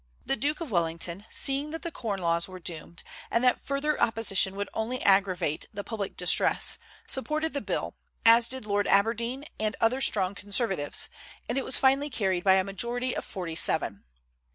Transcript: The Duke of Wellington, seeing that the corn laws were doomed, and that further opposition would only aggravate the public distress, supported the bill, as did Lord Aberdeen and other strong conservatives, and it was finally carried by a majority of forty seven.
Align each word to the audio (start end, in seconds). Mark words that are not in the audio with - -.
The 0.25 0.35
Duke 0.35 0.61
of 0.61 0.71
Wellington, 0.71 1.27
seeing 1.29 1.69
that 1.69 1.83
the 1.83 1.91
corn 1.91 2.21
laws 2.21 2.47
were 2.47 2.57
doomed, 2.59 3.03
and 3.29 3.43
that 3.43 3.63
further 3.63 4.01
opposition 4.01 4.55
would 4.55 4.67
only 4.73 4.99
aggravate 5.03 5.67
the 5.71 5.83
public 5.83 6.17
distress, 6.17 6.79
supported 7.05 7.53
the 7.53 7.61
bill, 7.61 7.93
as 8.25 8.47
did 8.47 8.65
Lord 8.65 8.87
Aberdeen 8.87 9.45
and 9.59 9.75
other 9.79 10.01
strong 10.01 10.33
conservatives, 10.33 11.07
and 11.47 11.55
it 11.55 11.63
was 11.65 11.77
finally 11.77 12.09
carried 12.09 12.43
by 12.43 12.55
a 12.55 12.63
majority 12.63 13.15
of 13.15 13.23
forty 13.23 13.53
seven. 13.53 14.03